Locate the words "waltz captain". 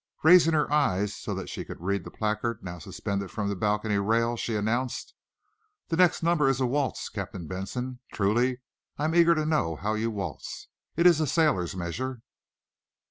6.65-7.45